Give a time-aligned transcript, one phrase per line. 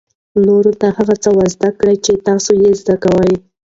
[0.45, 3.33] نورو ته هغه څه ور زده کړئ چې تاسو یې زده کوئ.